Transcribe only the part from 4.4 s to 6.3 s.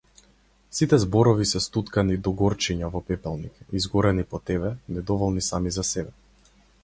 тебе, недоволни сами за себе.